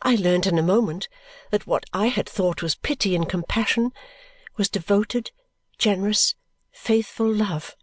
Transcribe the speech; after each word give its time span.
I 0.00 0.14
learned 0.16 0.46
in 0.46 0.58
a 0.58 0.62
moment 0.62 1.06
that 1.50 1.66
what 1.66 1.84
I 1.92 2.06
had 2.06 2.26
thought 2.26 2.62
was 2.62 2.76
pity 2.76 3.14
and 3.14 3.28
compassion 3.28 3.92
was 4.56 4.70
devoted, 4.70 5.32
generous, 5.76 6.34
faithful 6.72 7.30
love. 7.30 7.76